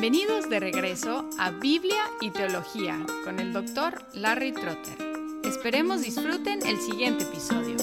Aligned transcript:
Bienvenidos 0.00 0.48
de 0.48 0.60
regreso 0.60 1.28
a 1.38 1.50
Biblia 1.50 2.00
y 2.22 2.30
Teología 2.30 3.04
con 3.22 3.38
el 3.38 3.52
doctor 3.52 4.02
Larry 4.14 4.52
Trotter. 4.52 4.96
Esperemos 5.44 6.00
disfruten 6.00 6.66
el 6.66 6.78
siguiente 6.78 7.24
episodio. 7.24 7.76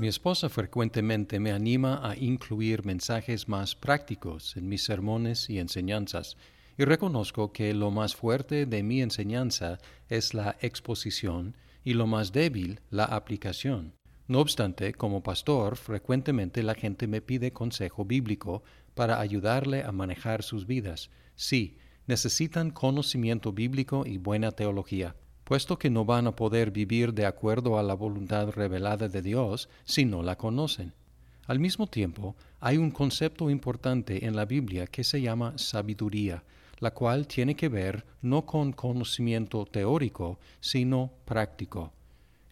Mi 0.00 0.08
esposa 0.08 0.48
frecuentemente 0.48 1.38
me 1.38 1.52
anima 1.52 2.00
a 2.02 2.16
incluir 2.16 2.84
mensajes 2.84 3.48
más 3.48 3.76
prácticos 3.76 4.56
en 4.56 4.68
mis 4.68 4.82
sermones 4.82 5.48
y 5.48 5.60
enseñanzas, 5.60 6.36
y 6.76 6.84
reconozco 6.84 7.52
que 7.52 7.72
lo 7.72 7.92
más 7.92 8.16
fuerte 8.16 8.66
de 8.66 8.82
mi 8.82 9.00
enseñanza 9.00 9.78
es 10.08 10.34
la 10.34 10.56
exposición 10.60 11.56
y 11.84 11.94
lo 11.94 12.08
más 12.08 12.32
débil 12.32 12.80
la 12.90 13.04
aplicación. 13.04 13.94
No 14.32 14.40
obstante, 14.40 14.94
como 14.94 15.22
pastor, 15.22 15.76
frecuentemente 15.76 16.62
la 16.62 16.74
gente 16.74 17.06
me 17.06 17.20
pide 17.20 17.52
consejo 17.52 18.06
bíblico 18.06 18.62
para 18.94 19.20
ayudarle 19.20 19.82
a 19.82 19.92
manejar 19.92 20.42
sus 20.42 20.66
vidas. 20.66 21.10
Sí, 21.34 21.76
necesitan 22.06 22.70
conocimiento 22.70 23.52
bíblico 23.52 24.04
y 24.06 24.16
buena 24.16 24.50
teología, 24.50 25.16
puesto 25.44 25.78
que 25.78 25.90
no 25.90 26.06
van 26.06 26.28
a 26.28 26.34
poder 26.34 26.70
vivir 26.70 27.12
de 27.12 27.26
acuerdo 27.26 27.78
a 27.78 27.82
la 27.82 27.92
voluntad 27.92 28.48
revelada 28.48 29.06
de 29.06 29.20
Dios 29.20 29.68
si 29.84 30.06
no 30.06 30.22
la 30.22 30.38
conocen. 30.38 30.94
Al 31.46 31.58
mismo 31.58 31.86
tiempo, 31.86 32.34
hay 32.58 32.78
un 32.78 32.90
concepto 32.90 33.50
importante 33.50 34.24
en 34.24 34.34
la 34.34 34.46
Biblia 34.46 34.86
que 34.86 35.04
se 35.04 35.20
llama 35.20 35.58
sabiduría, 35.58 36.42
la 36.78 36.94
cual 36.94 37.26
tiene 37.26 37.54
que 37.54 37.68
ver 37.68 38.06
no 38.22 38.46
con 38.46 38.72
conocimiento 38.72 39.66
teórico, 39.66 40.38
sino 40.58 41.12
práctico. 41.26 41.92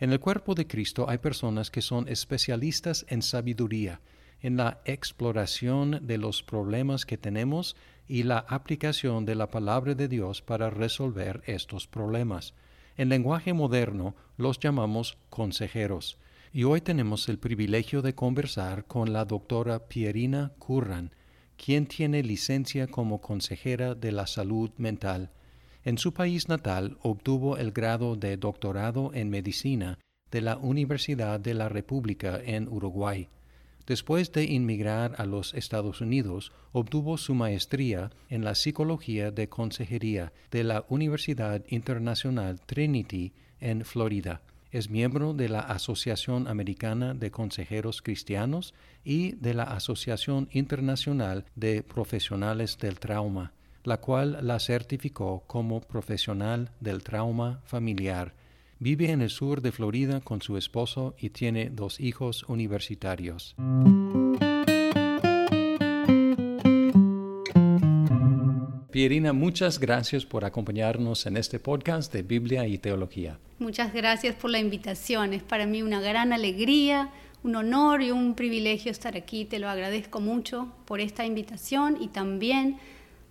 En 0.01 0.13
el 0.13 0.19
cuerpo 0.19 0.55
de 0.55 0.67
Cristo 0.67 1.11
hay 1.11 1.19
personas 1.19 1.71
que 1.71 1.83
son 1.83 2.09
especialistas 2.09 3.05
en 3.11 3.21
sabiduría, 3.21 4.01
en 4.41 4.57
la 4.57 4.81
exploración 4.87 6.01
de 6.07 6.17
los 6.17 6.43
problemas 6.43 7.05
que 7.05 7.19
tenemos 7.19 7.77
y 8.09 8.23
la 8.23 8.39
aplicación 8.39 9.27
de 9.27 9.35
la 9.35 9.51
palabra 9.51 9.95
de 9.95 10.09
Dios 10.09 10.41
para 10.41 10.71
resolver 10.71 11.43
estos 11.45 11.87
problemas. 11.87 12.55
En 12.97 13.11
lenguaje 13.11 13.53
moderno 13.53 14.15
los 14.39 14.59
llamamos 14.59 15.19
consejeros. 15.29 16.17
Y 16.51 16.65
hoy 16.65 16.81
tenemos 16.81 17.29
el 17.29 17.39
privilegio 17.39 18.01
de 18.01 18.15
conversar 18.15 18.87
con 18.87 19.13
la 19.13 19.27
doctora 19.27 19.87
Pierina 19.87 20.53
Curran, 20.59 21.15
quien 21.63 21.85
tiene 21.85 22.23
licencia 22.23 22.87
como 22.87 23.21
consejera 23.21 23.95
de 23.95 24.13
la 24.13 24.27
salud 24.27 24.71
mental 24.79 25.31
en 25.85 25.99
su 25.99 26.13
país 26.13 26.49
natal 26.49 26.99
obtuvo 27.03 27.57
el 27.57 27.73
grado 27.73 28.17
de 28.17 28.37
doctorado 28.37 29.13
en 29.15 29.31
medicina 29.31 29.99
de 30.31 30.43
la 30.43 30.57
Universidad 30.57 31.41
de 31.41 31.55
la 31.55 31.69
República 31.69 32.41
en 32.45 32.69
Uruguay. 32.69 33.29
Después 33.87 34.31
de 34.33 34.45
inmigrar 34.45 35.15
a 35.19 35.25
los 35.25 35.55
Estados 35.55 36.01
Unidos, 36.01 36.53
obtuvo 36.73 37.19
su 37.19 37.35
maestría 37.35 38.11
en 38.29 38.45
la 38.45 38.55
psicología 38.55 39.31
de 39.31 39.49
consejería 39.49 40.33
de 40.51 40.65
la 40.65 40.85
Universidad 40.89 41.65
Internacional 41.69 42.61
Trinity 42.61 43.33
en 43.59 43.85
Florida. 43.85 44.43
Es 44.71 44.91
miembro 44.91 45.35
de 45.35 45.49
la 45.49 45.61
Asociación 45.61 46.47
Americana 46.47 47.15
de 47.15 47.33
Consejeros 47.33 48.03
Cristianos 48.03 48.75
y 49.03 49.33
de 49.33 49.55
la 49.55 49.65
Asociación 49.65 50.49
Internacional 50.53 51.45
de 51.57 51.83
Profesionales 51.83 52.79
del 52.79 53.01
Trauma 53.01 53.53
la 53.85 53.99
cual 53.99 54.39
la 54.43 54.59
certificó 54.59 55.45
como 55.47 55.81
profesional 55.81 56.71
del 56.81 57.03
trauma 57.03 57.61
familiar. 57.65 58.35
Vive 58.79 59.11
en 59.11 59.21
el 59.21 59.31
sur 59.31 59.61
de 59.61 59.73
Florida 59.73 60.21
con 60.21 60.41
su 60.41 60.57
esposo 60.57 61.15
y 61.19 61.31
tiene 61.31 61.69
dos 61.71 62.01
hijos 62.01 62.45
universitarios. 62.49 63.55
Pierina, 68.91 69.33
muchas 69.33 69.79
gracias 69.79 70.27
por 70.27 70.45
acompañarnos 70.45 71.25
en 71.27 71.37
este 71.37 71.61
podcast 71.61 72.13
de 72.13 72.23
Biblia 72.23 72.67
y 72.67 72.77
Teología. 72.77 73.39
Muchas 73.59 73.93
gracias 73.93 74.35
por 74.35 74.51
la 74.51 74.59
invitación. 74.59 75.33
Es 75.33 75.43
para 75.43 75.65
mí 75.65 75.83
una 75.83 76.01
gran 76.01 76.33
alegría, 76.33 77.11
un 77.43 77.57
honor 77.57 78.03
y 78.03 78.11
un 78.11 78.35
privilegio 78.35 78.91
estar 78.91 79.17
aquí. 79.17 79.45
Te 79.45 79.59
lo 79.59 79.69
agradezco 79.69 80.21
mucho 80.21 80.73
por 80.87 81.01
esta 81.01 81.25
invitación 81.25 81.99
y 82.01 82.09
también 82.09 82.79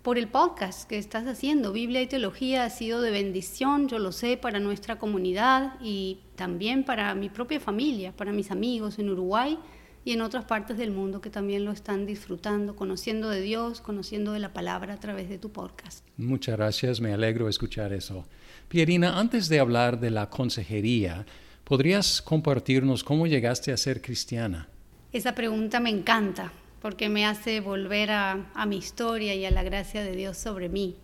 por 0.02 0.16
el 0.16 0.28
podcast 0.28 0.88
que 0.88 0.96
estás 0.96 1.26
haciendo. 1.26 1.72
Biblia 1.72 2.00
y 2.00 2.06
Teología 2.06 2.64
ha 2.64 2.70
sido 2.70 3.02
de 3.02 3.10
bendición, 3.10 3.88
yo 3.88 3.98
lo 3.98 4.12
sé, 4.12 4.36
para 4.36 4.58
nuestra 4.58 4.98
comunidad 4.98 5.74
y 5.80 6.20
también 6.36 6.84
para 6.84 7.14
mi 7.14 7.28
propia 7.28 7.60
familia, 7.60 8.12
para 8.12 8.32
mis 8.32 8.50
amigos 8.50 8.98
en 8.98 9.10
Uruguay 9.10 9.58
y 10.02 10.12
en 10.12 10.22
otras 10.22 10.46
partes 10.46 10.78
del 10.78 10.90
mundo 10.90 11.20
que 11.20 11.28
también 11.28 11.66
lo 11.66 11.72
están 11.72 12.06
disfrutando, 12.06 12.74
conociendo 12.74 13.28
de 13.28 13.42
Dios, 13.42 13.82
conociendo 13.82 14.32
de 14.32 14.38
la 14.38 14.54
palabra 14.54 14.94
a 14.94 15.00
través 15.00 15.28
de 15.28 15.38
tu 15.38 15.50
podcast. 15.50 16.06
Muchas 16.16 16.56
gracias, 16.56 17.00
me 17.02 17.12
alegro 17.12 17.48
escuchar 17.48 17.92
eso. 17.92 18.24
Pierina, 18.68 19.18
antes 19.18 19.50
de 19.50 19.60
hablar 19.60 20.00
de 20.00 20.10
la 20.10 20.30
consejería, 20.30 21.26
¿podrías 21.64 22.22
compartirnos 22.22 23.04
cómo 23.04 23.26
llegaste 23.26 23.72
a 23.72 23.76
ser 23.76 24.00
cristiana? 24.00 24.68
Esa 25.12 25.34
pregunta 25.34 25.78
me 25.80 25.90
encanta 25.90 26.52
porque 26.80 27.08
me 27.08 27.26
hace 27.26 27.60
volver 27.60 28.10
a, 28.10 28.46
mi 28.66 28.78
historia 28.78 29.34
y 29.34 29.44
a 29.44 29.50
la 29.50 29.62
gracia 29.62 30.02
de 30.02 30.16
Dios 30.16 30.38
sobre 30.38 30.68
mí. 30.68 30.96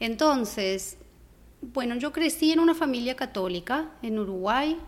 Entonces, 0.00 0.96
bueno, 1.60 1.96
yo 1.96 2.12
crecí 2.12 2.52
en 2.52 2.60
una 2.60 2.74
familia 2.74 3.14
católica 3.14 3.90
en 4.02 4.18
Uruguay. 4.18 4.78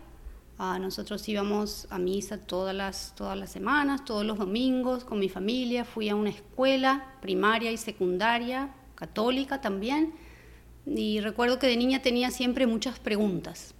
Ah, 0.57 0.79
nosotros 0.79 1.27
íbamos 1.29 1.87
a 1.91 1.99
misa 1.99 2.39
todas 2.39 2.75
las, 2.75 3.13
todas 3.15 3.37
las 3.37 3.51
semanas, 3.51 4.05
todos 4.05 4.25
los 4.25 4.39
domingos 4.39 5.03
con 5.03 5.19
mi 5.19 5.29
familia. 5.29 5.85
Fui 5.85 6.09
a 6.09 6.15
una 6.15 6.31
escuela 6.31 7.13
primaria 7.21 7.71
y 7.71 7.77
secundaria 7.77 8.73
católica 8.95 9.61
también. 9.61 10.13
Y 10.85 11.19
recuerdo 11.19 11.59
que 11.59 11.67
de 11.67 11.77
niña 11.77 12.01
tenía 12.01 12.31
siempre 12.31 12.65
muchas 12.65 12.97
preguntas. 12.97 13.75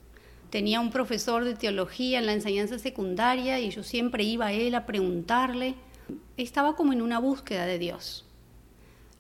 Tenía 0.52 0.80
un 0.80 0.92
profesor 0.92 1.44
de 1.46 1.56
teología 1.56 2.20
en 2.20 2.28
la 2.28 2.34
enseñanza 2.34 2.78
secundaria 2.78 3.60
y 3.60 3.72
yo 3.72 3.84
siempre 3.84 4.24
iba 4.24 4.48
a 4.48 4.54
él 4.54 4.76
a 4.76 4.86
preguntarle 4.86 5.76
estaba 6.38 6.76
como 6.76 6.94
en 6.94 7.02
una 7.02 7.20
búsqueda 7.20 7.66
de 7.66 7.80
Dios. 7.80 8.26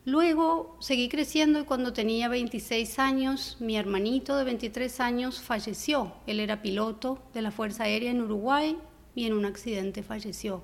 Luego 0.05 0.77
seguí 0.79 1.09
creciendo 1.09 1.59
y 1.59 1.65
cuando 1.65 1.91
tenía 1.91 2.29
26 2.29 2.97
años, 2.97 3.57
mi 3.59 3.75
hermanito 3.75 4.37
de 4.37 4.45
23 4.45 5.01
años 5.01 5.41
falleció. 5.41 6.13
Él 6.27 6.39
era 6.39 6.61
piloto 6.61 7.21
de 7.33 7.41
la 7.41 7.51
Fuerza 7.51 7.83
Aérea 7.83 8.11
en 8.11 8.21
Uruguay 8.21 8.77
y 9.15 9.25
en 9.25 9.33
un 9.33 9.43
accidente 9.43 10.03
falleció. 10.03 10.63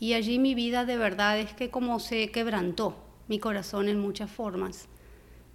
Y 0.00 0.14
allí 0.14 0.38
mi 0.38 0.56
vida 0.56 0.84
de 0.84 0.96
verdad 0.96 1.38
es 1.38 1.52
que 1.52 1.70
como 1.70 2.00
se 2.00 2.30
quebrantó 2.32 2.96
mi 3.28 3.38
corazón 3.38 3.88
en 3.88 4.00
muchas 4.00 4.30
formas. 4.30 4.88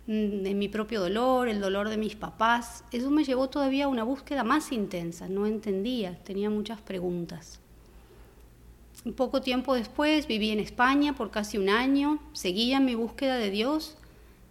Mm, 0.07 0.45
en 0.45 0.57
mi 0.57 0.69
propio 0.69 1.01
dolor, 1.01 1.47
el 1.47 1.59
dolor 1.59 1.89
de 1.89 1.97
mis 1.97 2.15
papás, 2.15 2.83
eso 2.91 3.11
me 3.11 3.23
llevó 3.23 3.49
todavía 3.49 3.85
a 3.85 3.89
una 3.89 4.03
búsqueda 4.03 4.43
más 4.43 4.71
intensa. 4.71 5.27
No 5.27 5.45
entendía, 5.45 6.17
tenía 6.23 6.49
muchas 6.49 6.81
preguntas. 6.81 7.59
Poco 9.15 9.41
tiempo 9.41 9.73
después 9.73 10.27
viví 10.27 10.51
en 10.51 10.59
España 10.59 11.13
por 11.13 11.31
casi 11.31 11.57
un 11.57 11.69
año, 11.69 12.19
seguía 12.33 12.79
mi 12.79 12.93
búsqueda 12.93 13.37
de 13.37 13.49
Dios, 13.49 13.97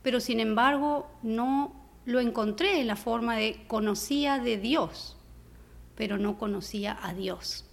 pero 0.02 0.18
sin 0.18 0.40
embargo 0.40 1.08
no 1.22 1.72
lo 2.04 2.18
encontré 2.18 2.80
en 2.80 2.88
la 2.88 2.96
forma 2.96 3.36
de 3.36 3.62
conocía 3.68 4.40
de 4.40 4.56
Dios, 4.56 5.16
pero 5.94 6.18
no 6.18 6.36
conocía 6.36 6.98
a 7.00 7.14
Dios. 7.14 7.64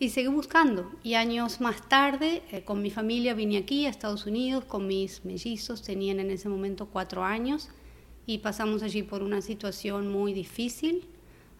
Y 0.00 0.10
seguí 0.10 0.26
buscando 0.26 0.90
y 1.04 1.14
años 1.14 1.60
más 1.60 1.88
tarde 1.88 2.42
eh, 2.50 2.62
con 2.64 2.82
mi 2.82 2.90
familia 2.90 3.34
vine 3.34 3.56
aquí 3.56 3.86
a 3.86 3.90
Estados 3.90 4.26
Unidos 4.26 4.64
con 4.64 4.88
mis 4.88 5.24
mellizos, 5.24 5.82
tenían 5.82 6.18
en 6.18 6.32
ese 6.32 6.48
momento 6.48 6.86
cuatro 6.86 7.22
años 7.22 7.70
y 8.26 8.38
pasamos 8.38 8.82
allí 8.82 9.04
por 9.04 9.22
una 9.22 9.40
situación 9.40 10.10
muy 10.10 10.32
difícil, 10.32 11.06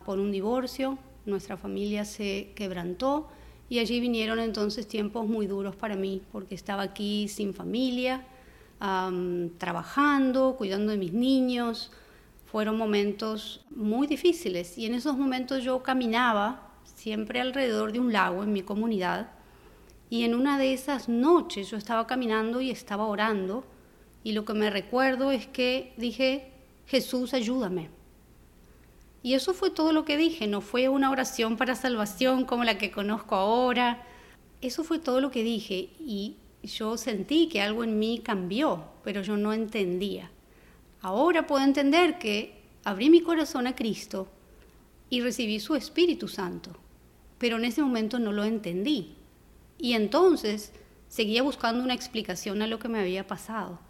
por 0.05 0.19
un 0.19 0.33
divorcio, 0.33 0.99
nuestra 1.27 1.57
familia 1.57 2.05
se 2.05 2.53
quebrantó 2.57 3.29
y 3.69 3.79
allí 3.81 4.01
vinieron 4.01 4.39
entonces 4.39 4.87
tiempos 4.87 5.27
muy 5.27 5.47
duros 5.47 5.75
para 5.75 5.97
mí, 5.97 6.23
porque 6.33 6.55
estaba 6.55 6.83
aquí 6.83 7.29
sin 7.29 7.53
familia, 7.53 8.25
trabajando, 9.59 10.55
cuidando 10.57 10.93
de 10.93 10.99
mis 10.99 11.13
niños. 11.13 11.91
Fueron 12.47 12.77
momentos 12.79 13.65
muy 13.71 14.07
difíciles 14.07 14.79
y 14.79 14.87
en 14.87 14.95
esos 14.95 15.17
momentos 15.17 15.65
yo 15.65 15.83
caminaba 15.83 16.71
siempre 16.85 17.41
alrededor 17.41 17.93
de 17.93 17.99
un 17.99 18.13
lago 18.13 18.43
en 18.45 18.53
mi 18.53 18.63
comunidad 18.63 19.31
y 20.09 20.23
en 20.23 20.35
una 20.35 20.59
de 20.59 20.73
esas 20.73 21.09
noches 21.09 21.71
yo 21.71 21.77
estaba 21.77 22.07
caminando 22.07 22.61
y 22.61 22.71
estaba 22.71 23.07
orando 23.07 23.65
y 24.23 24.33
lo 24.33 24.45
que 24.45 24.55
me 24.55 24.71
recuerdo 24.71 25.33
es 25.33 25.47
que 25.47 25.93
dije, 25.97 26.53
Jesús, 26.87 27.35
ayúdame. 27.35 27.91
Y 29.27 29.35
eso 29.35 29.55
fue 29.55 29.71
todo 29.71 29.93
lo 29.93 30.05
que 30.05 30.17
dije, 30.17 30.47
no 30.47 30.61
fue 30.61 30.89
una 30.89 31.11
oración 31.11 31.57
para 31.57 31.75
salvación 31.75 32.45
como 32.45 32.63
la 32.63 32.79
que 32.79 32.93
conozco 32.93 33.35
ahora. 33.35 34.07
Eso 34.61 34.85
fue 34.85 35.01
todo 35.01 35.21
lo 35.21 35.33
que 35.33 35.43
dije 35.43 35.91
y 35.99 36.37
yo 36.63 36.97
sentí 36.97 37.49
que 37.49 37.61
algo 37.61 37.83
en 37.83 37.99
mí 37.99 38.21
cambió, 38.23 38.85
pero 39.03 39.23
yo 39.23 39.37
no 39.37 39.53
entendía. 39.53 40.31
Ahora 41.01 41.45
puedo 41.49 41.65
entender 41.65 42.21
que 42.21 42.63
abrí 42.85 43.11
mi 43.11 43.21
corazón 43.21 43.67
a 43.67 43.75
Cristo 43.75 44.29
y 45.11 45.23
recibí 45.23 45.59
su 45.59 45.75
Espíritu 45.75 46.29
Santo. 46.29 46.71
pero 47.39 47.57
en 47.57 47.65
ese 47.65 47.83
momento 47.83 48.21
no 48.21 48.31
lo 48.31 48.45
entendí. 48.45 49.17
Y 49.77 49.95
entonces 49.95 50.73
seguía 51.09 51.43
buscando 51.43 51.83
una 51.83 51.95
explicación 51.95 52.63
a 52.63 52.69
lo 52.69 52.79
que 52.79 52.87
me 52.87 53.01
había 53.01 53.27
pasado. 53.27 53.81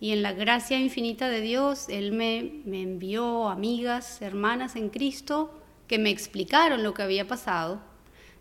Y 0.00 0.12
en 0.12 0.22
la 0.22 0.32
gracia 0.32 0.78
infinita 0.78 1.28
de 1.28 1.40
Dios, 1.40 1.88
Él 1.88 2.12
me, 2.12 2.62
me 2.64 2.82
envió 2.82 3.48
amigas, 3.48 4.22
hermanas 4.22 4.76
en 4.76 4.90
Cristo, 4.90 5.60
que 5.88 5.98
me 5.98 6.10
explicaron 6.10 6.82
lo 6.82 6.94
que 6.94 7.02
había 7.02 7.26
pasado, 7.26 7.80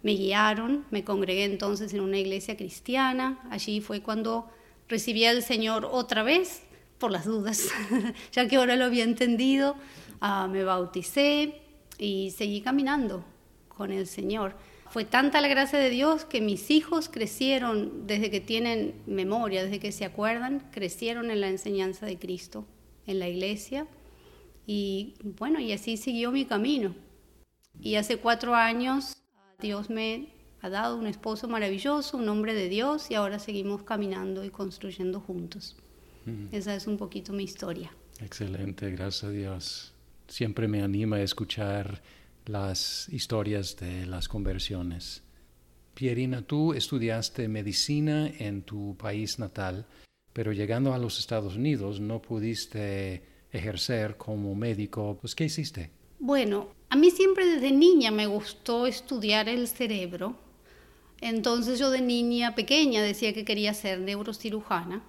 me 0.03 0.11
guiaron, 0.11 0.85
me 0.91 1.03
congregué 1.03 1.45
entonces 1.45 1.93
en 1.93 2.01
una 2.01 2.19
iglesia 2.19 2.55
cristiana, 2.55 3.39
allí 3.49 3.81
fue 3.81 4.01
cuando 4.01 4.49
recibí 4.87 5.25
al 5.25 5.41
Señor 5.41 5.87
otra 5.89 6.23
vez, 6.23 6.63
por 6.99 7.11
las 7.11 7.25
dudas, 7.25 7.69
ya 8.31 8.47
que 8.47 8.55
ahora 8.57 8.75
lo 8.75 8.85
había 8.85 9.03
entendido, 9.03 9.75
ah, 10.21 10.47
me 10.47 10.63
bauticé 10.63 11.61
y 11.97 12.31
seguí 12.31 12.61
caminando 12.61 13.23
con 13.67 13.91
el 13.91 14.07
Señor. 14.07 14.55
Fue 14.89 15.05
tanta 15.05 15.41
la 15.41 15.47
gracia 15.47 15.79
de 15.79 15.89
Dios 15.89 16.25
que 16.25 16.41
mis 16.41 16.71
hijos 16.71 17.09
crecieron 17.09 18.07
desde 18.07 18.31
que 18.31 18.39
tienen 18.39 18.95
memoria, 19.05 19.63
desde 19.63 19.79
que 19.79 19.91
se 19.91 20.05
acuerdan, 20.05 20.69
crecieron 20.71 21.29
en 21.31 21.41
la 21.41 21.49
enseñanza 21.49 22.05
de 22.05 22.17
Cristo, 22.17 22.65
en 23.05 23.19
la 23.19 23.27
iglesia. 23.27 23.87
Y 24.65 25.15
bueno, 25.23 25.59
y 25.59 25.71
así 25.71 25.97
siguió 25.97 26.31
mi 26.31 26.45
camino. 26.45 26.95
Y 27.79 27.95
hace 27.95 28.17
cuatro 28.17 28.55
años 28.55 29.17
Dios 29.59 29.89
me 29.89 30.29
ha 30.61 30.69
dado 30.69 30.97
un 30.97 31.07
esposo 31.07 31.47
maravilloso, 31.47 32.17
un 32.17 32.29
hombre 32.29 32.53
de 32.53 32.69
Dios, 32.69 33.11
y 33.11 33.15
ahora 33.15 33.39
seguimos 33.39 33.83
caminando 33.83 34.43
y 34.43 34.49
construyendo 34.49 35.19
juntos. 35.19 35.75
Esa 36.51 36.75
es 36.75 36.87
un 36.87 36.97
poquito 36.97 37.31
mi 37.31 37.43
historia. 37.43 37.95
Excelente, 38.19 38.91
gracias 38.91 39.23
a 39.23 39.29
Dios. 39.29 39.93
Siempre 40.27 40.67
me 40.67 40.81
anima 40.81 41.17
a 41.17 41.21
escuchar 41.21 42.01
las 42.47 43.07
historias 43.09 43.75
de 43.77 44.05
las 44.05 44.27
conversiones. 44.27 45.23
Pierina, 45.93 46.41
tú 46.41 46.73
estudiaste 46.73 47.47
medicina 47.47 48.27
en 48.39 48.61
tu 48.61 48.95
país 48.97 49.39
natal, 49.39 49.85
pero 50.33 50.51
llegando 50.53 50.93
a 50.93 50.97
los 50.97 51.19
Estados 51.19 51.55
Unidos 51.55 51.99
no 51.99 52.21
pudiste 52.21 53.23
ejercer 53.51 54.17
como 54.17 54.53
médico. 54.55 55.17
Pues, 55.19 55.33
¿qué 55.33 55.45
hiciste? 55.45 55.89
Bueno, 56.19 56.69
a 56.89 56.95
mí 56.95 57.11
siempre 57.11 57.45
desde 57.45 57.71
niña 57.71 58.11
me 58.11 58.27
gustó 58.27 58.85
estudiar 58.87 59.49
el 59.49 59.67
cerebro. 59.67 60.35
Entonces 61.19 61.79
yo 61.79 61.89
de 61.89 62.01
niña 62.01 62.53
pequeña 62.53 63.01
decía 63.01 63.33
que 63.33 63.45
quería 63.45 63.73
ser 63.73 63.99
neurocirujana. 63.99 65.03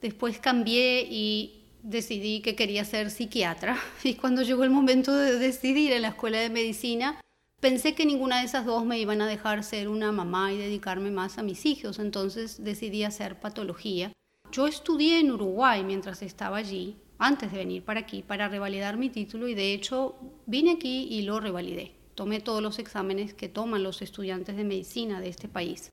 Después 0.00 0.38
cambié 0.38 1.06
y 1.08 1.57
decidí 1.88 2.40
que 2.40 2.54
quería 2.54 2.84
ser 2.84 3.10
psiquiatra. 3.10 3.76
Y 4.04 4.14
cuando 4.14 4.42
llegó 4.42 4.64
el 4.64 4.70
momento 4.70 5.12
de 5.12 5.38
decidir 5.38 5.92
en 5.92 6.02
la 6.02 6.08
escuela 6.08 6.38
de 6.38 6.50
medicina, 6.50 7.20
pensé 7.60 7.94
que 7.94 8.06
ninguna 8.06 8.40
de 8.40 8.44
esas 8.44 8.66
dos 8.66 8.84
me 8.84 8.98
iban 8.98 9.22
a 9.22 9.26
dejar 9.26 9.64
ser 9.64 9.88
una 9.88 10.12
mamá 10.12 10.52
y 10.52 10.58
dedicarme 10.58 11.10
más 11.10 11.38
a 11.38 11.42
mis 11.42 11.64
hijos. 11.66 11.98
Entonces 11.98 12.62
decidí 12.62 13.04
hacer 13.04 13.40
patología. 13.40 14.12
Yo 14.52 14.66
estudié 14.66 15.20
en 15.20 15.32
Uruguay 15.32 15.82
mientras 15.82 16.22
estaba 16.22 16.58
allí 16.58 16.96
antes 17.18 17.50
de 17.50 17.58
venir 17.58 17.82
para 17.84 18.00
aquí 18.00 18.22
para 18.22 18.48
revalidar 18.48 18.96
mi 18.96 19.10
título 19.10 19.48
y 19.48 19.54
de 19.54 19.74
hecho 19.74 20.14
vine 20.46 20.72
aquí 20.72 21.08
y 21.10 21.22
lo 21.22 21.40
revalidé. 21.40 21.94
Tomé 22.14 22.40
todos 22.40 22.62
los 22.62 22.78
exámenes 22.78 23.34
que 23.34 23.48
toman 23.48 23.82
los 23.82 24.02
estudiantes 24.02 24.56
de 24.56 24.64
medicina 24.64 25.20
de 25.20 25.28
este 25.28 25.48
país. 25.48 25.90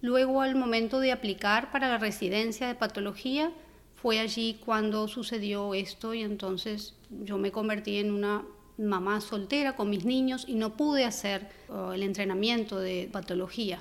Luego 0.00 0.40
al 0.40 0.54
momento 0.54 1.00
de 1.00 1.12
aplicar 1.12 1.70
para 1.70 1.88
la 1.88 1.98
residencia 1.98 2.66
de 2.66 2.74
patología 2.74 3.52
fue 4.02 4.18
allí 4.18 4.58
cuando 4.64 5.06
sucedió 5.06 5.74
esto 5.74 6.12
y 6.12 6.22
entonces 6.22 6.96
yo 7.08 7.38
me 7.38 7.52
convertí 7.52 7.98
en 7.98 8.10
una 8.10 8.44
mamá 8.76 9.20
soltera 9.20 9.76
con 9.76 9.90
mis 9.90 10.04
niños 10.04 10.44
y 10.48 10.54
no 10.54 10.76
pude 10.76 11.04
hacer 11.04 11.48
uh, 11.68 11.92
el 11.92 12.02
entrenamiento 12.02 12.80
de 12.80 13.08
patología 13.12 13.80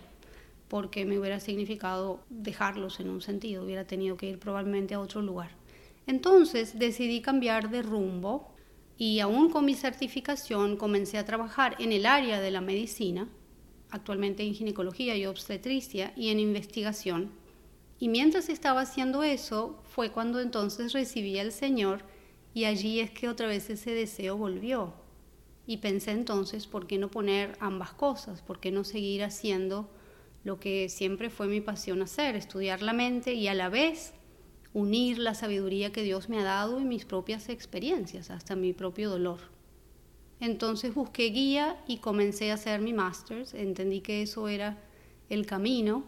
porque 0.68 1.06
me 1.06 1.18
hubiera 1.18 1.40
significado 1.40 2.20
dejarlos 2.30 3.00
en 3.00 3.10
un 3.10 3.22
sentido, 3.22 3.64
hubiera 3.64 3.86
tenido 3.86 4.16
que 4.16 4.30
ir 4.30 4.38
probablemente 4.38 4.94
a 4.94 5.00
otro 5.00 5.24
lugar. 5.24 5.50
Entonces 6.06 6.78
decidí 6.78 7.22
cambiar 7.22 7.72
de 7.72 7.82
rumbo 7.82 8.54
y 8.98 9.22
aún 9.22 9.50
con 9.50 9.66
mi 9.66 9.74
certificación 9.74 10.78
comencé 10.78 11.18
a 11.18 11.26
trabajar 11.26 11.76
en 11.80 11.92
el 11.94 12.06
área 12.06 12.40
de 12.40 12.52
la 12.52 12.62
medicina, 12.62 13.28
actualmente 13.90 14.44
en 14.44 14.54
ginecología 14.54 15.18
y 15.18 15.26
obstetricia 15.26 16.14
y 16.16 16.30
en 16.30 16.40
investigación. 16.40 17.41
Y 18.02 18.10
mientras 18.10 18.50
estaba 18.50 18.82
haciendo 18.82 19.22
eso 19.22 19.80
fue 19.84 20.10
cuando 20.10 20.40
entonces 20.40 20.92
recibí 20.92 21.38
al 21.38 21.52
Señor 21.52 22.02
y 22.52 22.66
allí 22.66 23.00
es 23.00 23.12
que 23.12 23.30
otra 23.30 23.46
vez 23.46 23.70
ese 23.70 23.94
deseo 23.94 24.36
volvió. 24.36 24.96
Y 25.68 25.78
pensé 25.78 26.10
entonces, 26.10 26.66
¿por 26.66 26.88
qué 26.88 26.98
no 26.98 27.12
poner 27.12 27.56
ambas 27.60 27.94
cosas? 27.94 28.42
¿Por 28.42 28.60
qué 28.60 28.72
no 28.72 28.84
seguir 28.86 29.24
haciendo 29.24 29.88
lo 30.44 30.60
que 30.60 30.90
siempre 30.90 31.30
fue 31.30 31.46
mi 31.46 31.62
pasión 31.62 32.02
hacer, 32.02 32.36
estudiar 32.36 32.82
la 32.82 32.94
mente 32.94 33.36
y 33.36 33.48
a 33.48 33.54
la 33.54 33.70
vez 33.70 34.14
unir 34.74 35.20
la 35.20 35.36
sabiduría 35.36 35.92
que 35.92 36.02
Dios 36.02 36.28
me 36.28 36.40
ha 36.40 36.44
dado 36.44 36.80
y 36.80 36.84
mis 36.84 37.06
propias 37.06 37.50
experiencias, 37.50 38.32
hasta 38.32 38.56
mi 38.56 38.74
propio 38.74 39.12
dolor. 39.12 39.42
Entonces 40.40 40.96
busqué 40.96 41.26
guía 41.26 41.80
y 41.88 41.98
comencé 41.98 42.50
a 42.50 42.56
hacer 42.56 42.82
mi 42.82 42.94
master's, 42.94 43.54
entendí 43.54 44.02
que 44.02 44.24
eso 44.24 44.48
era 44.48 44.80
el 45.30 45.46
camino 45.46 46.04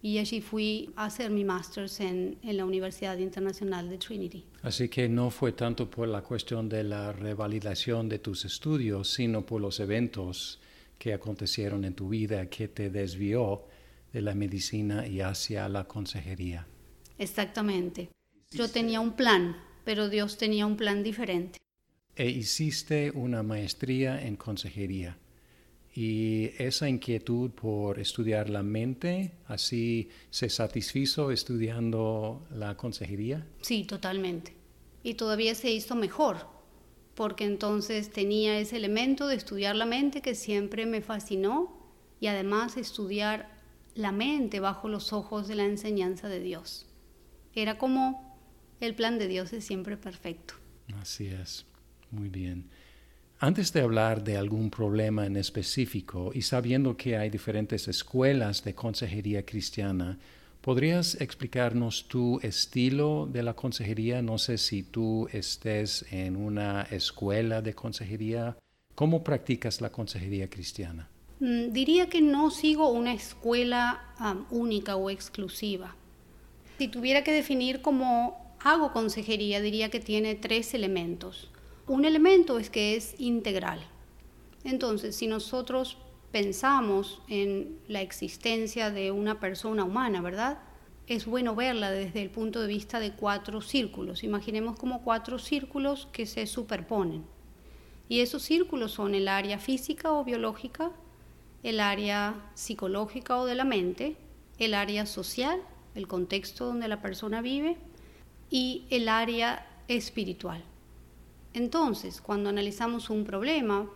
y 0.00 0.18
allí 0.18 0.40
fui 0.40 0.90
a 0.96 1.06
hacer 1.06 1.30
mi 1.30 1.44
master's 1.44 2.00
en, 2.00 2.38
en, 2.42 2.56
la 2.56 2.64
Universidad 2.64 3.18
Internacional 3.18 3.88
de 3.88 3.98
Trinity. 3.98 4.44
Así 4.62 4.88
que 4.88 5.08
no 5.08 5.30
fue 5.30 5.52
tanto 5.52 5.90
por 5.90 6.08
la 6.08 6.22
cuestión 6.22 6.68
de 6.68 6.84
la 6.84 7.12
revalidación 7.12 8.08
de 8.08 8.18
tus 8.18 8.44
estudios, 8.44 9.12
sino 9.12 9.44
por 9.44 9.60
los 9.60 9.80
eventos 9.80 10.60
que 10.98 11.12
acontecieron 11.12 11.84
en 11.84 11.94
tu 11.94 12.08
vida 12.08 12.48
que 12.48 12.68
te 12.68 12.90
desvió 12.90 13.64
de 14.12 14.22
la 14.22 14.34
medicina 14.34 15.06
y 15.06 15.20
hacia 15.20 15.68
la 15.68 15.84
consejería. 15.84 16.66
Exactamente. 17.18 18.10
Yo 18.50 18.68
tenía 18.68 19.00
un 19.00 19.12
plan, 19.12 19.56
pero 19.84 20.08
Dios 20.08 20.38
tenía 20.38 20.66
un 20.66 20.76
plan 20.76 21.02
diferente. 21.02 21.58
E 22.16 22.28
hiciste 22.28 23.10
una 23.12 23.42
maestría 23.42 24.24
en 24.24 24.36
consejería. 24.36 25.18
Y 25.94 26.50
esa 26.58 26.88
inquietud 26.88 27.50
por 27.50 27.98
estudiar 27.98 28.50
la 28.50 28.62
mente, 28.62 29.32
así 29.46 30.10
se 30.30 30.48
satisfizo 30.48 31.30
estudiando 31.32 32.46
la 32.50 32.76
consejería? 32.76 33.46
Sí, 33.62 33.84
totalmente. 33.84 34.54
Y 35.02 35.14
todavía 35.14 35.54
se 35.54 35.70
hizo 35.70 35.96
mejor, 35.96 36.46
porque 37.14 37.44
entonces 37.44 38.10
tenía 38.10 38.58
ese 38.60 38.76
elemento 38.76 39.26
de 39.26 39.34
estudiar 39.34 39.74
la 39.74 39.86
mente 39.86 40.22
que 40.22 40.34
siempre 40.34 40.86
me 40.86 41.00
fascinó 41.00 41.76
y 42.20 42.28
además 42.28 42.76
estudiar 42.76 43.58
la 43.94 44.12
mente 44.12 44.60
bajo 44.60 44.88
los 44.88 45.12
ojos 45.12 45.48
de 45.48 45.56
la 45.56 45.64
enseñanza 45.64 46.28
de 46.28 46.40
Dios. 46.40 46.86
Era 47.54 47.78
como 47.78 48.38
el 48.80 48.94
plan 48.94 49.18
de 49.18 49.26
Dios 49.26 49.52
es 49.52 49.64
siempre 49.64 49.96
perfecto. 49.96 50.54
Así 51.00 51.26
es, 51.26 51.66
muy 52.10 52.28
bien. 52.28 52.70
Antes 53.40 53.72
de 53.72 53.82
hablar 53.82 54.24
de 54.24 54.36
algún 54.36 54.68
problema 54.68 55.24
en 55.24 55.36
específico 55.36 56.32
y 56.34 56.42
sabiendo 56.42 56.96
que 56.96 57.16
hay 57.16 57.30
diferentes 57.30 57.86
escuelas 57.86 58.64
de 58.64 58.74
consejería 58.74 59.46
cristiana, 59.46 60.18
¿podrías 60.60 61.14
explicarnos 61.20 62.08
tu 62.08 62.40
estilo 62.42 63.28
de 63.30 63.44
la 63.44 63.54
consejería? 63.54 64.22
No 64.22 64.38
sé 64.38 64.58
si 64.58 64.82
tú 64.82 65.28
estés 65.32 66.04
en 66.10 66.34
una 66.34 66.82
escuela 66.90 67.62
de 67.62 67.74
consejería. 67.74 68.56
¿Cómo 68.96 69.22
practicas 69.22 69.80
la 69.80 69.92
consejería 69.92 70.50
cristiana? 70.50 71.08
Mm, 71.38 71.70
diría 71.70 72.08
que 72.08 72.20
no 72.20 72.50
sigo 72.50 72.90
una 72.90 73.14
escuela 73.14 74.02
única 74.50 74.96
o 74.96 75.10
exclusiva. 75.10 75.94
Si 76.78 76.88
tuviera 76.88 77.22
que 77.22 77.30
definir 77.30 77.82
cómo 77.82 78.56
hago 78.58 78.92
consejería, 78.92 79.60
diría 79.60 79.90
que 79.90 80.00
tiene 80.00 80.34
tres 80.34 80.74
elementos. 80.74 81.48
Un 81.88 82.04
elemento 82.04 82.58
es 82.58 82.70
que 82.70 82.96
es 82.96 83.14
integral. 83.18 83.80
Entonces, 84.62 85.16
si 85.16 85.26
nosotros 85.26 85.96
pensamos 86.30 87.22
en 87.28 87.78
la 87.88 88.02
existencia 88.02 88.90
de 88.90 89.10
una 89.10 89.40
persona 89.40 89.84
humana, 89.84 90.20
¿verdad? 90.20 90.58
Es 91.06 91.24
bueno 91.26 91.54
verla 91.54 91.90
desde 91.90 92.22
el 92.22 92.30
punto 92.30 92.60
de 92.60 92.68
vista 92.68 93.00
de 93.00 93.12
cuatro 93.12 93.62
círculos. 93.62 94.22
Imaginemos 94.22 94.78
como 94.78 95.02
cuatro 95.02 95.38
círculos 95.38 96.06
que 96.12 96.26
se 96.26 96.46
superponen. 96.46 97.24
Y 98.08 98.20
esos 98.20 98.42
círculos 98.42 98.92
son 98.92 99.14
el 99.14 99.26
área 99.26 99.58
física 99.58 100.12
o 100.12 100.24
biológica, 100.24 100.92
el 101.62 101.80
área 101.80 102.50
psicológica 102.54 103.38
o 103.38 103.46
de 103.46 103.54
la 103.54 103.64
mente, 103.64 104.16
el 104.58 104.74
área 104.74 105.06
social 105.06 105.60
el 105.98 106.06
contexto 106.06 106.66
donde 106.66 106.88
la 106.88 107.02
persona 107.02 107.42
vive 107.42 107.76
y 108.50 108.84
el 108.90 109.08
área 109.08 109.66
espiritual. 109.88 110.62
Entonces, 111.54 112.20
cuando 112.20 112.50
analizamos 112.50 113.10
un 113.10 113.24
problema, 113.24 113.88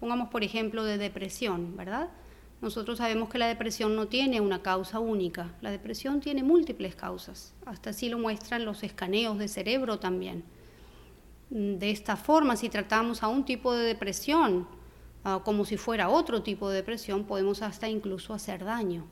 pongamos 0.00 0.28
por 0.28 0.44
ejemplo 0.44 0.84
de 0.84 0.98
depresión, 0.98 1.76
¿verdad? 1.76 2.10
Nosotros 2.60 2.98
sabemos 2.98 3.28
que 3.28 3.38
la 3.38 3.48
depresión 3.48 3.94
no 3.94 4.08
tiene 4.08 4.40
una 4.40 4.62
causa 4.62 4.98
única, 4.98 5.54
la 5.60 5.70
depresión 5.70 6.20
tiene 6.20 6.42
múltiples 6.42 6.96
causas, 6.96 7.54
hasta 7.66 7.90
así 7.90 8.08
lo 8.08 8.18
muestran 8.18 8.64
los 8.64 8.82
escaneos 8.82 9.38
de 9.38 9.48
cerebro 9.48 9.98
también. 9.98 10.42
De 11.50 11.90
esta 11.90 12.16
forma, 12.16 12.56
si 12.56 12.68
tratamos 12.68 13.22
a 13.22 13.28
un 13.28 13.44
tipo 13.44 13.74
de 13.74 13.84
depresión, 13.84 14.66
ah, 15.22 15.42
como 15.44 15.64
si 15.64 15.76
fuera 15.76 16.08
otro 16.08 16.42
tipo 16.42 16.70
de 16.70 16.76
depresión, 16.76 17.24
podemos 17.24 17.62
hasta 17.62 17.88
incluso 17.88 18.32
hacer 18.32 18.64
daño. 18.64 19.06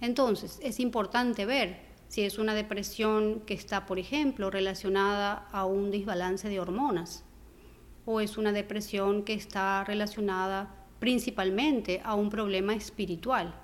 Entonces, 0.00 0.58
es 0.62 0.80
importante 0.80 1.46
ver 1.46 1.91
si 2.12 2.24
es 2.24 2.36
una 2.36 2.54
depresión 2.54 3.40
que 3.46 3.54
está, 3.54 3.86
por 3.86 3.98
ejemplo, 3.98 4.50
relacionada 4.50 5.48
a 5.50 5.64
un 5.64 5.90
desbalance 5.90 6.46
de 6.50 6.60
hormonas 6.60 7.24
o 8.04 8.20
es 8.20 8.36
una 8.36 8.52
depresión 8.52 9.22
que 9.22 9.32
está 9.32 9.82
relacionada 9.84 10.74
principalmente 10.98 12.02
a 12.04 12.14
un 12.14 12.28
problema 12.28 12.74
espiritual. 12.74 13.54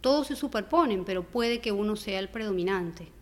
Todos 0.00 0.26
se 0.26 0.34
superponen, 0.34 1.04
pero 1.04 1.22
puede 1.22 1.60
que 1.60 1.70
uno 1.70 1.94
sea 1.94 2.18
el 2.18 2.28
predominante. 2.28 3.12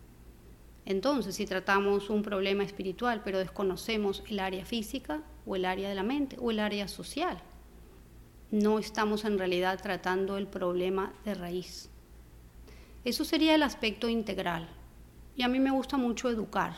Entonces, 0.85 1.35
si 1.35 1.45
tratamos 1.45 2.09
un 2.09 2.23
problema 2.23 2.63
espiritual, 2.63 3.21
pero 3.23 3.37
desconocemos 3.37 4.23
el 4.27 4.39
área 4.39 4.65
física 4.65 5.21
o 5.45 5.55
el 5.55 5.65
área 5.65 5.87
de 5.87 5.93
la 5.93 6.01
mente 6.01 6.35
o 6.39 6.49
el 6.49 6.61
área 6.61 6.87
social, 6.87 7.39
no 8.49 8.79
estamos 8.79 9.23
en 9.23 9.37
realidad 9.37 9.79
tratando 9.79 10.35
el 10.35 10.47
problema 10.47 11.13
de 11.25 11.35
raíz. 11.35 11.91
Eso 13.07 13.23
sería 13.23 13.55
el 13.55 13.63
aspecto 13.63 14.09
integral. 14.09 14.67
Y 15.37 15.43
a 15.43 15.47
mí 15.47 15.61
me 15.61 15.71
gusta 15.71 15.95
mucho 15.95 16.29
educar. 16.29 16.73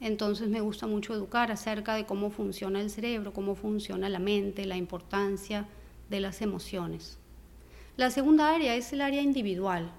Entonces 0.00 0.48
me 0.48 0.60
gusta 0.60 0.88
mucho 0.88 1.14
educar 1.14 1.52
acerca 1.52 1.94
de 1.94 2.06
cómo 2.06 2.30
funciona 2.30 2.80
el 2.80 2.90
cerebro, 2.90 3.32
cómo 3.32 3.54
funciona 3.54 4.08
la 4.08 4.18
mente, 4.18 4.66
la 4.66 4.76
importancia 4.76 5.68
de 6.10 6.18
las 6.18 6.42
emociones. 6.42 7.18
La 7.96 8.10
segunda 8.10 8.52
área 8.52 8.74
es 8.74 8.92
el 8.92 9.00
área 9.00 9.22
individual, 9.22 9.92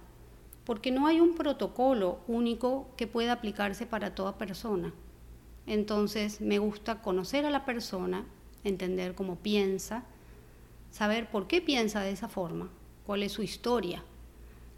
porque 0.66 0.92
no 0.92 1.08
hay 1.08 1.22
un 1.22 1.36
protocolo 1.36 2.20
único 2.28 2.90
que 2.98 3.08
pueda 3.08 3.32
aplicarse 3.32 3.86
para 3.86 4.16
toda 4.16 4.38
persona. 4.38 4.94
Entonces 5.66 6.42
me 6.42 6.60
gusta 6.60 7.02
conocer 7.02 7.46
a 7.46 7.50
la 7.50 7.64
persona, 7.64 8.26
entender 8.66 9.16
cómo 9.16 9.38
piensa, 9.38 10.04
saber 10.92 11.32
por 11.32 11.48
qué 11.48 11.62
piensa 11.62 12.02
de 12.02 12.12
esa 12.12 12.28
forma, 12.28 12.68
cuál 13.06 13.24
es 13.24 13.32
su 13.32 13.42
historia, 13.42 14.04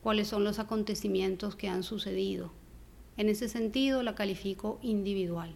cuáles 0.05 0.27
son 0.27 0.43
los 0.43 0.59
acontecimientos 0.59 1.55
que 1.55 1.67
han 1.67 1.81
sucedido. 1.81 2.51
En 3.17 3.27
ese 3.27 3.49
sentido 3.49 4.03
la 4.03 4.13
califico 4.13 4.77
individual. 4.83 5.55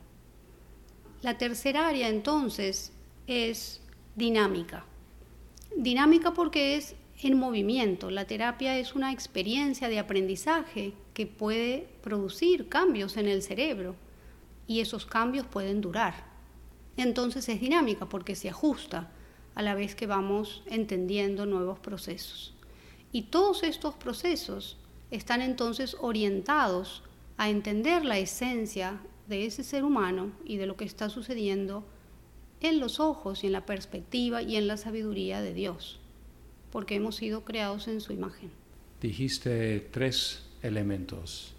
La 1.22 1.38
tercera 1.38 1.88
área 1.88 2.10
entonces 2.10 2.92
es 3.28 3.80
dinámica. 4.16 4.86
Dinámica 5.78 6.34
porque 6.34 6.78
es 6.78 6.96
en 7.22 7.38
movimiento. 7.38 8.10
La 8.10 8.26
terapia 8.26 8.80
es 8.80 8.96
una 8.96 9.12
experiencia 9.12 9.88
de 9.88 10.00
aprendizaje 10.00 10.94
que 11.14 11.28
puede 11.28 11.88
producir 12.02 12.70
cambios 12.70 13.18
en 13.18 13.28
el 13.28 13.44
cerebro 13.44 13.96
y 14.66 14.80
esos 14.80 15.06
cambios 15.06 15.46
pueden 15.46 15.80
durar. 15.80 16.26
Entonces 16.98 17.48
es 17.50 17.62
dinámica 17.62 18.10
porque 18.10 18.34
se 18.34 18.50
ajusta 18.50 19.12
a 19.54 19.62
la 19.62 19.76
vez 19.76 19.94
que 19.94 20.08
vamos 20.08 20.64
entendiendo 20.66 21.46
nuevos 21.46 21.78
procesos. 21.78 22.56
Y 23.12 23.24
todos 23.24 23.64
estos 23.64 23.96
procesos 23.96 24.78
están 25.12 25.42
entonces 25.42 25.98
orientados 26.00 27.04
a 27.38 27.50
entender 27.50 28.06
la 28.06 28.18
esencia 28.18 29.00
de 29.28 29.46
ese 29.46 29.64
ser 29.64 29.84
humano 29.84 30.32
y 30.46 30.58
de 30.58 30.66
lo 30.66 30.76
que 30.76 30.86
está 30.86 31.10
sucediendo 31.10 31.84
en 32.62 32.80
los 32.80 33.00
ojos 33.00 33.44
y 33.44 33.48
en 33.48 33.54
la 33.54 33.66
perspectiva 33.66 34.42
y 34.42 34.58
en 34.58 34.68
la 34.68 34.78
sabiduría 34.78 35.42
de 35.42 35.54
Dios, 35.54 36.00
porque 36.72 36.96
hemos 36.96 37.16
sido 37.16 37.46
creados 37.46 37.88
en 37.88 38.02
su 38.02 38.14
imagen. 38.14 38.52
Dijiste 39.02 39.80
tres 39.92 40.44
elementos. 40.62 41.54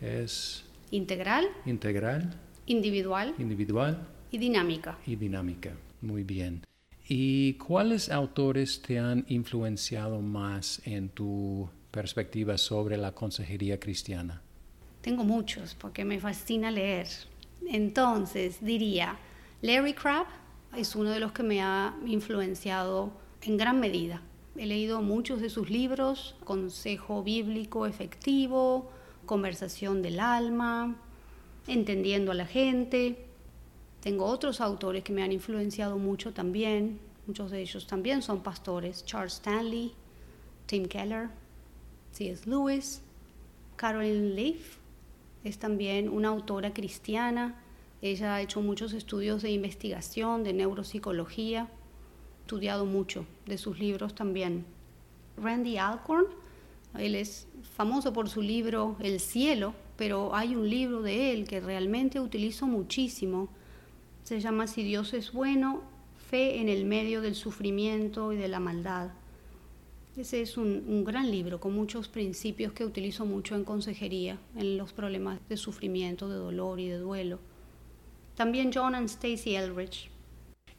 Es 0.00 0.64
integral, 0.90 1.46
integral, 1.66 2.34
individual, 2.66 3.34
individual 3.38 4.06
y 4.30 4.38
dinámica. 4.38 4.98
Y 5.06 5.16
dinámica. 5.16 5.76
Muy 6.00 6.24
bien. 6.24 6.62
¿Y 7.10 7.54
cuáles 7.54 8.10
autores 8.10 8.82
te 8.82 8.98
han 8.98 9.24
influenciado 9.28 10.20
más 10.20 10.82
en 10.84 11.08
tu 11.08 11.70
perspectiva 11.90 12.58
sobre 12.58 12.98
la 12.98 13.12
consejería 13.12 13.80
cristiana? 13.80 14.42
Tengo 15.00 15.24
muchos 15.24 15.74
porque 15.74 16.04
me 16.04 16.20
fascina 16.20 16.70
leer. 16.70 17.08
Entonces 17.66 18.58
diría, 18.60 19.16
Larry 19.62 19.94
Crabb 19.94 20.26
es 20.76 20.94
uno 20.94 21.08
de 21.08 21.20
los 21.20 21.32
que 21.32 21.42
me 21.42 21.62
ha 21.62 21.96
influenciado 22.04 23.10
en 23.40 23.56
gran 23.56 23.80
medida. 23.80 24.20
He 24.54 24.66
leído 24.66 25.00
muchos 25.00 25.40
de 25.40 25.48
sus 25.48 25.70
libros, 25.70 26.36
Consejo 26.44 27.22
Bíblico 27.22 27.86
Efectivo, 27.86 28.92
Conversación 29.24 30.02
del 30.02 30.20
Alma, 30.20 31.00
Entendiendo 31.66 32.32
a 32.32 32.34
la 32.34 32.46
Gente. 32.46 33.27
Tengo 34.00 34.24
otros 34.26 34.60
autores 34.60 35.02
que 35.02 35.12
me 35.12 35.22
han 35.22 35.32
influenciado 35.32 35.98
mucho 35.98 36.32
también, 36.32 37.00
muchos 37.26 37.50
de 37.50 37.60
ellos 37.60 37.86
también 37.86 38.22
son 38.22 38.42
pastores, 38.42 39.04
Charles 39.04 39.34
Stanley, 39.34 39.92
Tim 40.66 40.86
Keller, 40.86 41.30
C.S. 42.12 42.48
Lewis, 42.48 43.02
Caroline 43.76 44.34
Leaf, 44.34 44.78
es 45.44 45.58
también 45.58 46.08
una 46.08 46.28
autora 46.28 46.72
cristiana, 46.72 47.60
ella 48.00 48.36
ha 48.36 48.40
hecho 48.40 48.60
muchos 48.60 48.92
estudios 48.92 49.42
de 49.42 49.50
investigación, 49.50 50.44
de 50.44 50.52
neuropsicología, 50.52 51.68
estudiado 52.42 52.86
mucho 52.86 53.26
de 53.46 53.58
sus 53.58 53.78
libros 53.78 54.14
también. 54.14 54.64
Randy 55.36 55.76
Alcorn, 55.78 56.26
él 56.96 57.14
es 57.14 57.48
famoso 57.76 58.12
por 58.12 58.28
su 58.28 58.40
libro 58.40 58.96
El 59.00 59.20
cielo, 59.20 59.74
pero 59.96 60.34
hay 60.34 60.54
un 60.54 60.68
libro 60.70 61.02
de 61.02 61.32
él 61.32 61.46
que 61.46 61.60
realmente 61.60 62.20
utilizo 62.20 62.66
muchísimo 62.66 63.48
se 64.28 64.40
llama 64.40 64.66
Si 64.66 64.82
Dios 64.82 65.14
es 65.14 65.32
bueno, 65.32 65.80
fe 66.28 66.60
en 66.60 66.68
el 66.68 66.84
medio 66.84 67.22
del 67.22 67.34
sufrimiento 67.34 68.30
y 68.34 68.36
de 68.36 68.48
la 68.48 68.60
maldad. 68.60 69.08
Ese 70.18 70.42
es 70.42 70.58
un, 70.58 71.02
gran 71.02 71.30
libro 71.30 71.60
con 71.60 71.74
muchos 71.74 72.08
principios 72.08 72.74
que 72.74 72.84
utilizo 72.84 73.24
mucho 73.24 73.54
en 73.54 73.64
consejería, 73.64 74.38
en 74.54 74.76
los 74.76 74.92
problemas 74.92 75.40
de 75.48 75.56
sufrimiento, 75.56 76.28
de 76.28 76.36
dolor 76.36 76.78
y 76.78 76.88
de 76.88 76.98
duelo. 76.98 77.38
También 78.34 78.70
John 78.70 78.94
and 78.94 79.08
Stacy 79.08 79.54
Eldridge. 79.54 80.10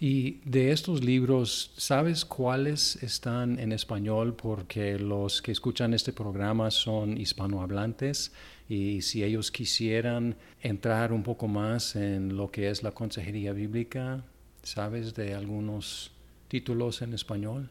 Y 0.01 0.39
de 0.45 0.71
estos 0.71 1.03
libros, 1.03 1.73
¿sabes 1.75 2.23
cuáles 2.23 3.03
están 3.03 3.59
en 3.59 3.73
español? 3.73 4.33
Porque 4.33 4.97
los 4.97 5.41
que 5.41 5.51
escuchan 5.51 5.93
este 5.93 6.13
programa 6.13 6.71
son 6.71 7.17
hispanohablantes 7.17 8.31
y 8.69 9.01
si 9.01 9.25
ellos 9.25 9.51
quisieran 9.51 10.37
entrar 10.61 11.11
un 11.11 11.23
poco 11.23 11.49
más 11.49 11.97
en 11.97 12.37
lo 12.37 12.49
que 12.49 12.69
es 12.69 12.81
la 12.81 12.91
consejería 12.91 13.51
bíblica, 13.51 14.23
¿sabes 14.63 15.15
de 15.15 15.33
algunos 15.33 16.11
títulos 16.47 17.01
en 17.01 17.13
español? 17.13 17.69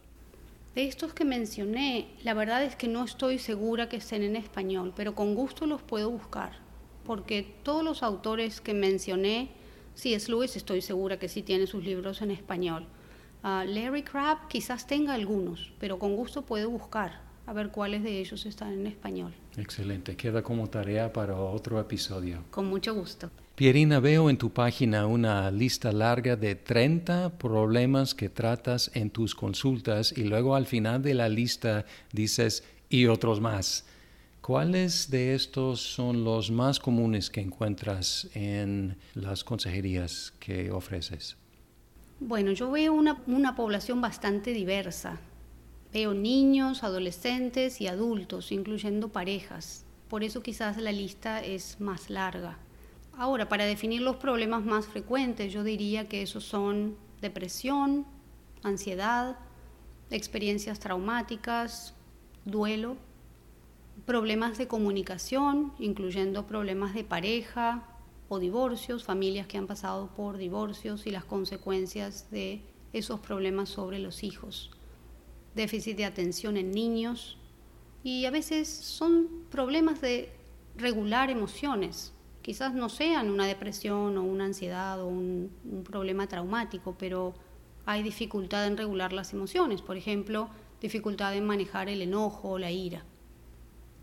De 0.75 0.87
estos 0.87 1.14
que 1.14 1.25
mencioné, 1.25 2.08
la 2.25 2.35
verdad 2.35 2.62
es 2.62 2.76
que 2.76 2.88
no 2.88 3.04
estoy 3.04 3.38
segura 3.38 3.88
que 3.88 3.97
estén 3.97 4.23
en 4.23 4.37
español, 4.37 4.92
pero 4.94 5.14
con 5.14 5.35
gusto 5.35 5.66
los 5.66 5.80
puedo 5.80 6.11
buscar, 6.11 6.52
porque 7.06 7.54
todos 7.62 7.82
los 7.82 8.02
autores 8.02 8.61
que 8.61 8.75
mencioné, 8.75 9.49
si 9.99 10.14
es 10.14 10.28
Lewis, 10.28 10.55
estoy 10.55 10.81
segura 10.81 11.19
que 11.19 11.28
sí 11.28 11.43
tiene 11.43 11.67
sus 11.67 11.85
libros 11.85 12.23
en 12.23 12.31
español. 12.31 12.87
Ah, 13.43 13.64
Larry 13.67 14.05
Crabb 14.05 14.47
quizás 14.49 14.87
tenga 14.87 15.14
algunos, 15.14 15.73
pero 15.81 15.99
con 15.99 16.14
gusto 16.14 16.43
puedo 16.43 16.71
buscar 16.71 17.21
a 17.47 17.52
ver 17.52 17.71
cuáles 17.71 18.05
de 18.05 18.21
ellos 18.21 18.47
están 18.47 18.75
en 18.75 18.87
español. 18.87 19.35
Excelente, 19.57 20.14
queda 20.17 20.43
como 20.43 20.69
tarea 20.69 21.12
para 21.12 21.37
otro 21.37 21.81
episodio. 21.81 22.45
Con 22.50 22.67
mucho 22.67 22.95
gusto. 22.95 23.31
Pierina, 23.57 23.99
veo 23.99 24.31
en 24.31 24.38
tu 24.38 24.50
página 24.50 25.07
una 25.07 25.50
lista 25.50 25.90
larga 25.90 26.37
de 26.37 26.55
30 26.55 27.38
problemas 27.38 28.14
que 28.14 28.28
tratas 28.28 28.93
en 28.95 29.11
tus 29.11 29.35
consultas 29.35 30.17
y 30.17 30.25
luego 30.25 30.55
al 30.55 30.67
final 30.67 31.02
de 31.02 31.14
la 31.14 31.28
lista 31.28 31.87
dices 32.12 32.62
y 32.88 33.07
otros 33.07 33.40
más. 33.40 33.85
¿Cuáles 34.49 35.11
de 35.11 35.35
estos 35.35 35.78
son 35.78 36.25
los 36.25 36.50
más 36.50 36.81
comunes 36.81 37.28
que 37.28 37.43
encuentras 37.43 38.31
en 38.33 38.97
las 39.12 39.45
consejerías 39.45 40.33
que 40.40 40.71
ofreces? 40.71 41.37
Bueno, 42.19 42.52
yo 42.52 42.71
veo 42.71 42.95
una, 42.95 43.23
una 43.26 43.55
población 43.55 44.00
bastante 44.00 44.55
diversa. 44.55 45.21
Veo 45.93 46.14
niños, 46.14 46.83
adolescentes 46.83 47.83
y 47.83 47.88
adultos, 47.88 48.50
incluyendo 48.50 49.11
parejas. 49.11 49.85
Por 50.09 50.25
eso 50.25 50.43
quizás 50.43 50.78
la 50.78 50.93
lista 50.93 51.45
es 51.45 51.78
más 51.78 52.09
larga. 52.09 52.57
Ahora, 53.19 53.50
para 53.50 53.67
definir 53.67 54.00
los 54.00 54.17
problemas 54.17 54.64
más 54.64 54.87
frecuentes, 54.87 55.52
yo 55.52 55.62
diría 55.62 56.09
que 56.09 56.23
esos 56.23 56.45
son 56.45 56.97
depresión, 57.21 58.07
ansiedad, 58.62 59.37
experiencias 60.11 60.81
traumáticas, 60.81 61.93
duelo, 62.47 62.97
problemas 64.07 64.59
de 64.59 64.69
comunicación, 64.69 65.73
incluyendo 65.78 66.47
problemas 66.47 66.95
de 66.95 67.05
pareja 67.05 67.83
o 68.28 68.38
divorcios, 68.38 69.05
familias 69.05 69.47
que 69.47 69.59
han 69.59 69.67
pasado 69.67 70.09
por 70.14 70.37
divorcios 70.37 71.07
y 71.07 71.11
las 71.11 71.25
consecuencias 71.25 72.31
de 72.31 72.62
esos 72.93 73.21
problemas 73.21 73.69
sobre 73.69 73.99
los 73.99 74.23
hijos 74.25 74.71
déficit 75.59 75.97
de 75.97 76.05
atención 76.05 76.57
en 76.57 76.71
niños 76.71 77.37
y 78.02 78.25
a 78.25 78.31
veces 78.31 78.69
son 78.69 79.28
problemas 79.50 80.00
de 80.00 80.31
regular 80.76 81.31
emociones. 81.31 82.12
Quizás 82.43 82.73
no 82.75 82.88
sean 82.88 83.28
una 83.28 83.47
depresión 83.47 84.17
o 84.17 84.23
una 84.23 84.47
ansiedad 84.47 85.02
o 85.02 85.09
un, 85.09 85.50
problema 85.85 86.26
traumático, 86.26 86.97
pero 86.97 87.35
hay 87.85 88.02
dificultad 88.02 88.67
en 88.67 88.76
regular 88.76 89.12
las 89.12 89.33
emociones, 89.33 89.83
por 89.83 89.97
ejemplo, 89.97 90.49
dificultad 90.81 91.35
en 91.35 91.45
manejar 91.45 91.88
el 91.88 92.02
enojo 92.02 92.50
o 92.50 92.59
la 92.59 92.71
ira. 92.71 93.05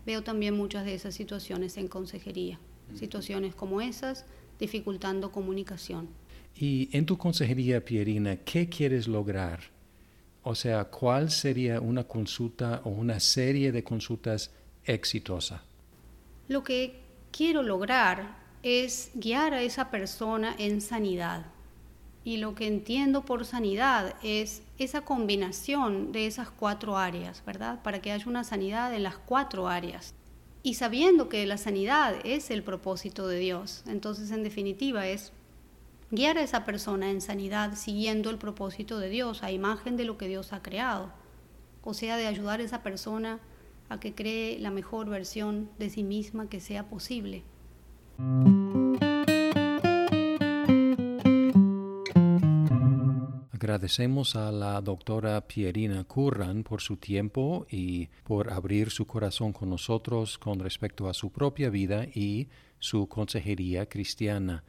Veo 0.06 0.22
también 0.22 0.56
muchas 0.56 0.84
de 0.84 0.94
esas 0.94 1.14
situaciones 1.14 1.76
en 1.76 1.88
consejería, 1.88 2.60
situaciones 2.94 3.56
como 3.56 3.80
esas, 3.80 4.24
dificultando 4.60 5.32
comunicación. 5.32 6.08
Y 6.54 6.88
en 6.96 7.04
tu 7.04 7.18
consejería, 7.18 7.84
Pierina, 7.84 8.36
¿qué 8.36 8.68
quieres 8.68 9.08
lograr? 9.08 9.60
O 10.44 10.54
sea, 10.54 10.84
¿cuál 10.84 11.30
sería 11.32 11.80
una 11.80 12.04
consulta 12.04 12.82
o 12.84 12.90
una 12.90 13.18
serie 13.18 13.72
de 13.72 13.82
consultas 13.82 14.52
exitosa? 14.84 15.64
Lo 16.46 16.62
que 16.62 17.00
quiero 17.32 17.62
lograr 17.62 18.38
es 18.62 19.10
guiar 19.14 19.54
a 19.54 19.62
esa 19.62 19.90
persona 19.90 20.54
en 20.56 20.80
sanidad. 20.80 21.46
Y 22.26 22.38
lo 22.38 22.56
que 22.56 22.66
entiendo 22.66 23.24
por 23.24 23.44
sanidad 23.44 24.16
es 24.20 24.64
esa 24.78 25.02
combinación 25.02 26.10
de 26.10 26.26
esas 26.26 26.50
cuatro 26.50 26.96
áreas, 26.96 27.44
¿verdad? 27.46 27.80
Para 27.84 28.02
que 28.02 28.10
haya 28.10 28.26
una 28.26 28.42
sanidad 28.42 28.92
en 28.92 29.04
las 29.04 29.16
cuatro 29.16 29.68
áreas. 29.68 30.12
Y 30.64 30.74
sabiendo 30.74 31.28
que 31.28 31.46
la 31.46 31.56
sanidad 31.56 32.16
es 32.24 32.50
el 32.50 32.64
propósito 32.64 33.28
de 33.28 33.38
Dios. 33.38 33.84
Entonces, 33.86 34.32
en 34.32 34.42
definitiva, 34.42 35.06
es 35.06 35.30
guiar 36.10 36.36
a 36.36 36.42
esa 36.42 36.64
persona 36.64 37.12
en 37.12 37.20
sanidad 37.20 37.76
siguiendo 37.76 38.28
el 38.30 38.38
propósito 38.38 38.98
de 38.98 39.08
Dios, 39.08 39.44
a 39.44 39.52
imagen 39.52 39.96
de 39.96 40.04
lo 40.04 40.18
que 40.18 40.26
Dios 40.26 40.52
ha 40.52 40.64
creado. 40.64 41.12
O 41.84 41.94
sea, 41.94 42.16
de 42.16 42.26
ayudar 42.26 42.58
a 42.58 42.64
esa 42.64 42.82
persona 42.82 43.38
a 43.88 44.00
que 44.00 44.16
cree 44.16 44.58
la 44.58 44.72
mejor 44.72 45.08
versión 45.08 45.70
de 45.78 45.90
sí 45.90 46.02
misma 46.02 46.48
que 46.48 46.58
sea 46.58 46.88
posible. 46.88 47.44
Agradecemos 53.66 54.36
a 54.36 54.52
la 54.52 54.80
doctora 54.80 55.40
Pierina 55.40 56.04
Curran 56.04 56.62
por 56.62 56.80
su 56.80 56.98
tiempo 56.98 57.66
y 57.68 58.06
por 58.22 58.52
abrir 58.52 58.90
su 58.90 59.08
corazón 59.08 59.52
con 59.52 59.70
nosotros 59.70 60.38
con 60.38 60.60
respecto 60.60 61.08
a 61.08 61.14
su 61.14 61.32
propia 61.32 61.68
vida 61.68 62.04
y 62.04 62.46
su 62.78 63.08
consejería 63.08 63.88
cristiana. 63.88 64.62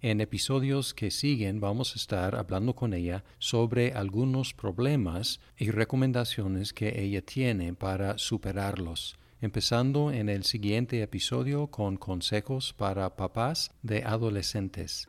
En 0.00 0.20
episodios 0.20 0.94
que 0.94 1.10
siguen 1.10 1.58
vamos 1.58 1.94
a 1.94 1.98
estar 1.98 2.36
hablando 2.36 2.76
con 2.76 2.94
ella 2.94 3.24
sobre 3.40 3.92
algunos 3.92 4.54
problemas 4.54 5.40
y 5.58 5.72
recomendaciones 5.72 6.72
que 6.72 7.02
ella 7.02 7.22
tiene 7.22 7.74
para 7.74 8.18
superarlos, 8.18 9.18
empezando 9.40 10.12
en 10.12 10.28
el 10.28 10.44
siguiente 10.44 11.02
episodio 11.02 11.66
con 11.66 11.96
consejos 11.96 12.72
para 12.72 13.16
papás 13.16 13.72
de 13.82 14.04
adolescentes. 14.04 15.08